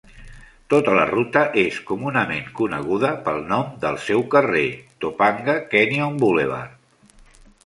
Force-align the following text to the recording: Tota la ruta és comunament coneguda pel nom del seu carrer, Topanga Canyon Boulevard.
Tota 0.73 0.93
la 0.99 1.03
ruta 1.09 1.43
és 1.63 1.77
comunament 1.89 2.49
coneguda 2.61 3.11
pel 3.27 3.37
nom 3.53 3.69
del 3.85 4.01
seu 4.07 4.25
carrer, 4.37 4.65
Topanga 5.07 5.59
Canyon 5.77 6.19
Boulevard. 6.27 7.19